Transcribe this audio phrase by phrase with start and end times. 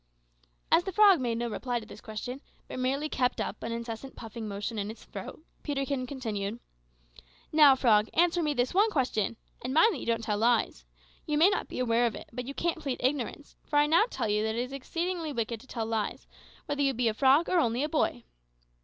[0.71, 4.15] As the frog made no reply to this question, but merely kept up an incessant
[4.15, 6.59] puffing motion in its throat, Peterkin continued
[7.51, 10.85] "Now, frog, answer me this one question and mind that you don't tell lies
[11.27, 14.05] you may not be aware of it, but you can't plead ignorance, for I now
[14.09, 16.25] tell you that it is exceedingly wicked to tell lies,
[16.65, 18.23] whether you be a frog or only a boy.